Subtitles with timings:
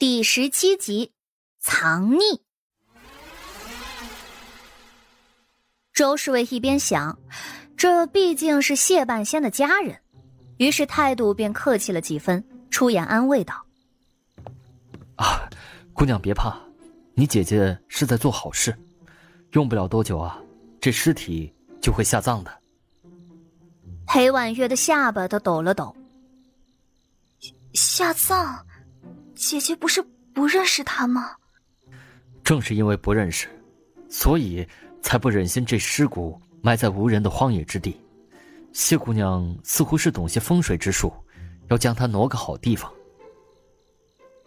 [0.00, 1.12] 第十七集，
[1.58, 2.40] 藏匿。
[5.92, 7.18] 周侍卫一边想，
[7.76, 10.00] 这毕竟是谢半仙的家人，
[10.56, 13.62] 于是态度便客气了几分，出言安慰道
[15.16, 15.46] ：“啊，
[15.92, 16.58] 姑娘别怕，
[17.12, 18.74] 你姐姐是在做好事，
[19.52, 20.40] 用不了多久啊，
[20.80, 22.50] 这尸体就会下葬的。”
[24.08, 25.94] 裴婉月的下巴都抖了抖，
[27.74, 28.64] 下葬。
[29.40, 30.02] 姐姐不是
[30.34, 31.34] 不认识他吗？
[32.44, 33.48] 正是因为不认识，
[34.08, 34.66] 所以
[35.02, 37.98] 才不忍心这尸骨埋在无人的荒野之地。
[38.74, 41.10] 谢姑娘似乎是懂些风水之术，
[41.68, 42.92] 要将他挪个好地方。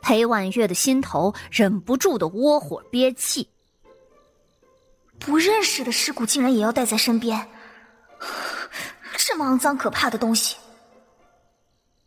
[0.00, 3.46] 裴婉月的心头忍不住的窝火憋气。
[5.18, 7.44] 不认识的尸骨竟然也要带在身边，
[9.16, 10.56] 这么肮脏可怕的东西，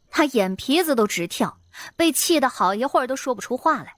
[0.09, 1.58] 他眼皮子都直跳。
[1.95, 3.95] 被气得好一会儿都说不出话来。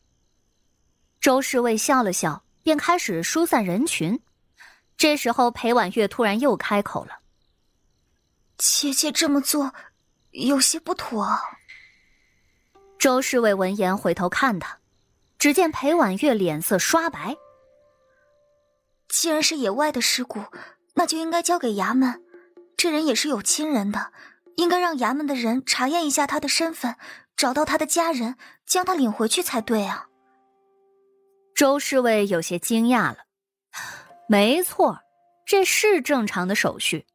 [1.20, 4.20] 周侍卫笑了笑，便开始疏散人群。
[4.98, 7.20] 这时候，裴婉月突然又开口了
[8.58, 9.74] ：“姐姐这么做，
[10.32, 11.28] 有些不妥。”
[13.00, 14.78] 周侍卫闻言回头看他，
[15.40, 17.36] 只见裴婉月脸色刷白。
[19.08, 20.40] 既然是野外的尸骨，
[20.94, 22.24] 那就应该交给衙门。
[22.78, 24.12] 这人也是有亲人的，
[24.56, 26.96] 应该让衙门的人查验一下他的身份。
[27.42, 28.36] 找到他的家人，
[28.68, 30.06] 将他领回去才对啊！
[31.56, 33.18] 周侍卫有些惊讶了。
[34.28, 35.00] 没错，
[35.44, 37.08] 这是正常的手续。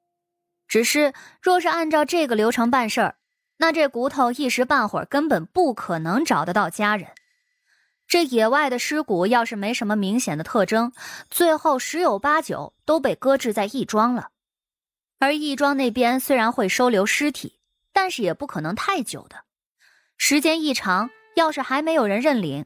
[0.67, 3.15] 只是，若是按照这个流程办事儿，
[3.59, 7.09] 那这骨头一时半会儿根本不可能找得到家人。
[8.09, 10.93] 这野外的尸骨要是没什么明显的特征，
[11.31, 14.31] 最后十有八九都被搁置在义庄了。
[15.21, 17.61] 而义庄那边虽然会收留尸体，
[17.93, 19.46] 但是也不可能太久的。
[20.19, 22.65] 时间一长，要是还没有人认领，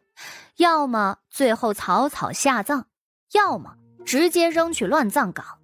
[0.57, 2.87] 要么最后草草下葬，
[3.33, 5.59] 要么直接扔去乱葬岗。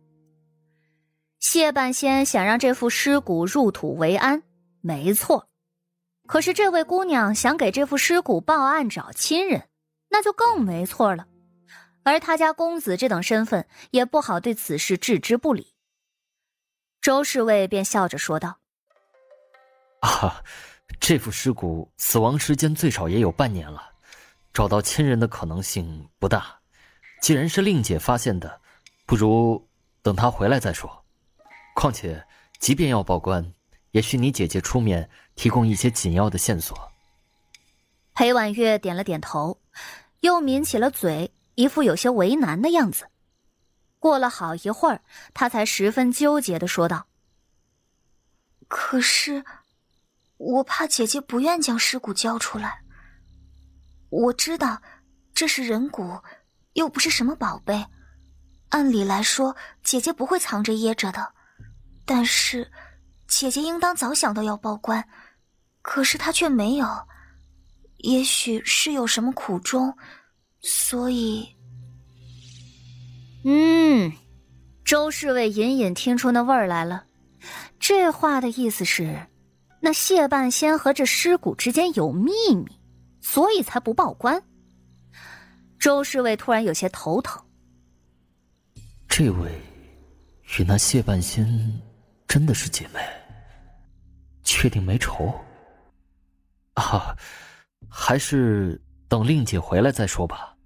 [1.39, 4.43] 谢半仙想让这副尸骨入土为安，
[4.81, 5.49] 没错。
[6.27, 9.69] 可是这位姑娘想给这副尸骨报案找亲人，
[10.09, 11.27] 那就更没错了。
[12.03, 15.75] 而他家公子这等身份，也不好对此事置之不理。
[17.01, 18.59] 周侍卫便笑着说道
[20.03, 20.43] ：“啊。”
[21.01, 23.91] 这副尸骨死亡时间最少也有半年了，
[24.53, 26.59] 找到亲人的可能性不大。
[27.21, 28.61] 既然是令姐发现的，
[29.07, 29.69] 不如
[30.03, 31.05] 等她回来再说。
[31.75, 32.27] 况且，
[32.59, 33.53] 即便要报官，
[33.91, 36.91] 也需你姐姐出面提供一些紧要的线索。
[38.15, 39.61] 裴婉月点了点头，
[40.21, 43.07] 又抿起了嘴，一副有些为难的样子。
[43.99, 45.03] 过了好一会儿，
[45.35, 47.07] 他才十分纠结的说道
[48.69, 49.45] ：“可是……”
[50.39, 52.79] 我怕姐姐不愿将尸骨交出来。
[54.11, 54.81] 我知道
[55.35, 56.19] 这是人骨，
[56.75, 57.85] 又不是什么宝贝，
[58.69, 61.33] 按理来说姐姐不会藏着掖着的。
[62.05, 62.71] 但是
[63.27, 65.07] 姐姐应当早想到要报官，
[65.83, 66.87] 可是她却没有，
[67.99, 69.93] 也许是有什么苦衷，
[70.61, 71.49] 所以……
[73.45, 74.13] 嗯，
[74.85, 77.07] 周侍卫隐隐听出那味儿来了，
[77.81, 79.27] 这话的意思是。
[79.87, 82.67] 那谢半仙和这尸骨之间有秘密，
[83.21, 84.43] 所以才不报官。
[85.79, 87.41] 周侍卫突然有些头疼。
[89.09, 89.63] 这位
[90.59, 91.47] 与那谢半仙
[92.27, 92.99] 真的是姐妹？
[94.43, 95.33] 确定没仇？
[96.75, 97.17] 啊，
[97.89, 100.57] 还是等令姐回来再说吧。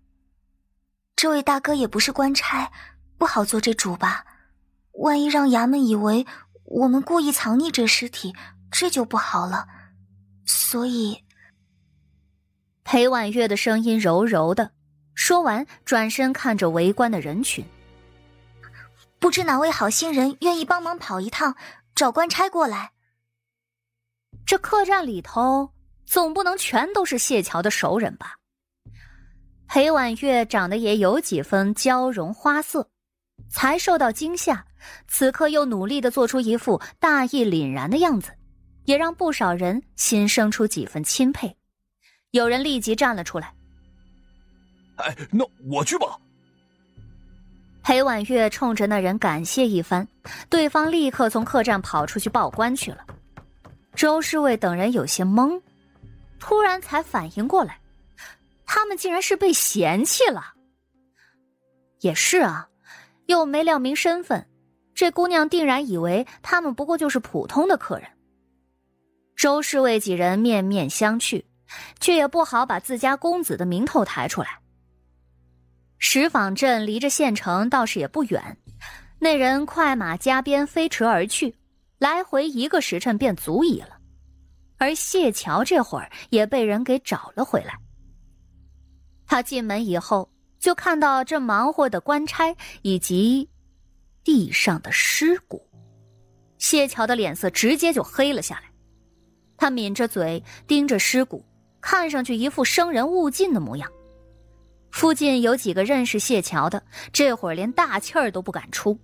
[1.15, 2.73] 这位大哥也不是官差，
[3.19, 4.25] 不好做这主吧？
[4.93, 6.27] 万一让衙门以为
[6.65, 8.35] 我们故意藏匿这尸体。
[8.71, 9.67] 这就不好了，
[10.47, 11.23] 所以，
[12.85, 14.73] 裴婉月的声音柔柔的，
[15.15, 17.65] 说完，转身看着围观的人群，
[19.19, 21.55] 不知哪位好心人愿意帮忙跑一趟，
[21.95, 22.93] 找官差过来。
[24.47, 25.71] 这客栈里头
[26.07, 28.37] 总不能全都是谢桥的熟人吧？
[29.69, 32.89] 裴婉月长得也有几分娇容花色，
[33.49, 34.65] 才受到惊吓，
[35.07, 38.33] 此刻又努力的做出一副大义凛然的样子。
[38.91, 41.57] 也让不少人心生出几分钦佩，
[42.33, 43.55] 有人立即站了出来。
[44.97, 46.19] 哎，那我去吧。
[47.85, 50.05] 裴婉月冲着那人感谢一番，
[50.49, 53.07] 对方立刻从客栈跑出去报官去了。
[53.95, 55.63] 周侍卫等人有些懵，
[56.41, 57.79] 突然才反应过来，
[58.67, 60.53] 他们竟然是被嫌弃了。
[62.01, 62.69] 也是啊，
[63.27, 64.45] 又没亮明身份，
[64.97, 68.09] 这姑娘定然以为他们不过就是普通的客人。
[69.41, 71.43] 周侍卫几人面面相觑，
[71.99, 74.61] 却也不好把自家公子的名头抬出来。
[75.97, 78.59] 石坊镇离着县城倒是也不远，
[79.19, 81.57] 那人快马加鞭飞驰而去，
[81.97, 83.97] 来回一个时辰便足矣了。
[84.77, 87.79] 而谢桥这会儿也被人给找了回来。
[89.25, 93.49] 他进门以后，就看到这忙活的官差以及
[94.23, 95.67] 地上的尸骨，
[96.59, 98.70] 谢桥的脸色直接就黑了下来。
[99.61, 101.45] 他抿着嘴盯着尸骨，
[101.83, 103.93] 看上去一副生人勿近的模样。
[104.91, 108.99] 附近有几个认识谢桥的，这会儿连大气儿都不敢出。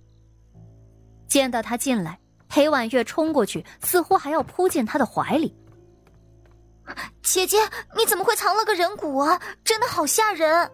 [1.27, 2.19] 见到他进来，
[2.49, 5.55] 裴婉月冲过去，似乎还要扑进他的怀里。
[7.21, 7.57] 姐姐，
[7.95, 9.39] 你怎么会藏了个人骨啊？
[9.63, 10.71] 真的好吓人！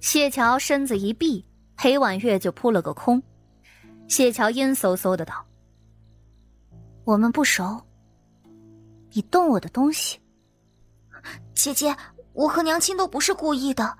[0.00, 1.42] 谢桥身子一闭，
[1.78, 3.22] 裴婉月就扑了个空。
[4.06, 5.46] 谢桥阴飕飕的道
[7.04, 7.80] ：“我们不熟，
[9.12, 10.20] 你动我的东西。”
[11.54, 11.94] 姐姐，
[12.32, 13.98] 我和娘亲都不是故意的，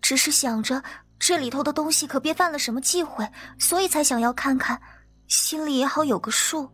[0.00, 0.82] 只是想着
[1.18, 3.28] 这里头的东西可别犯了什么忌讳，
[3.58, 4.80] 所以才想要看看，
[5.28, 6.70] 心里也好有个数。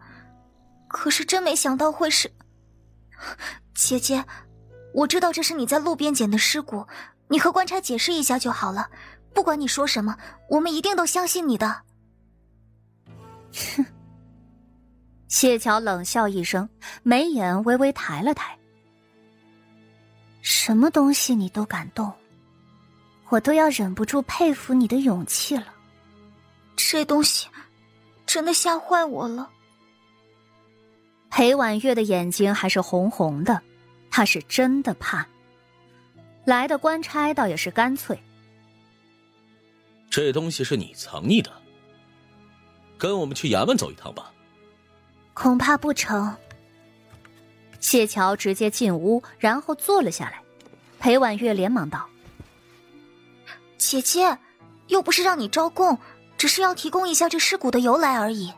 [0.88, 2.32] 可是真没想到会是……
[3.74, 4.24] 姐姐，
[4.94, 6.86] 我知道这是你在路边捡的尸骨，
[7.28, 8.88] 你和官差解释一下就好了。
[9.34, 10.16] 不管你说什么，
[10.48, 11.82] 我们一定都相信你的。
[13.76, 13.84] 哼！
[15.44, 16.66] 谢桥冷笑一声，
[17.02, 18.56] 眉眼微微抬了抬。
[20.40, 22.10] 什么东西你都敢动，
[23.28, 25.66] 我都要忍不住佩服你的勇气了。
[26.76, 27.46] 这东西
[28.24, 29.50] 真的吓坏我了。
[31.28, 33.60] 裴婉月的眼睛还是红红的，
[34.10, 35.28] 他是真的怕。
[36.46, 38.18] 来的官差倒也是干脆。
[40.08, 41.52] 这东西是你藏匿的，
[42.96, 44.30] 跟我们去衙门走一趟吧。
[45.34, 46.34] 恐怕不成。
[47.80, 50.40] 谢桥直接进屋，然后坐了下来。
[50.98, 52.08] 裴婉月连忙道
[53.76, 54.38] ：“姐姐，
[54.86, 55.98] 又不是让你招供，
[56.38, 58.50] 只是要提供一下这尸骨的由来而已。”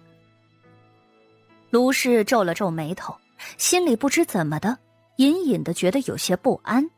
[1.70, 3.16] 卢氏皱了皱眉头，
[3.58, 4.78] 心里不知怎么的，
[5.16, 6.88] 隐隐的觉得有些不安。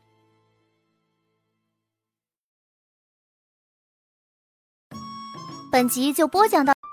[5.71, 6.73] 本集就播讲到，